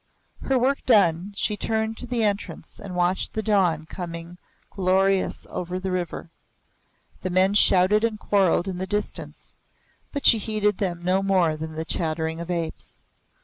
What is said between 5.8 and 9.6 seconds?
river. The men shouted and quarreled in the distance,